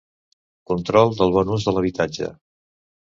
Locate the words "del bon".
1.19-1.51